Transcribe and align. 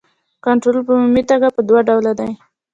کنټرول 0.43 0.83
په 0.87 0.91
عمومي 0.97 1.23
توګه 1.31 1.47
په 1.55 1.61
دوه 1.67 1.81
ډوله 1.87 2.11
دی. 2.19 2.31